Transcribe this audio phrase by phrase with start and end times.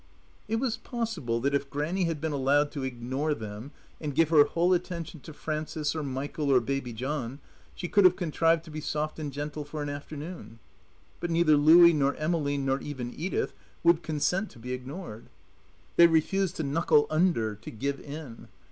[0.47, 3.69] It was possible that if Grannie had been allowed to ignore them
[3.99, 7.37] and give her whole attention to Frances or Michael or Baby John,
[7.75, 10.57] she could have contrived to be soft and gentle for an afternoon.
[11.19, 13.53] But neither Louie nor Emmeline, nor even Edith,
[13.83, 15.27] would consent to be ignored.
[15.97, 18.47] They refused to knuckle under, to give in.